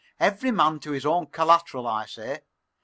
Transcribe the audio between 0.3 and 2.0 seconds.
man to his own collateral,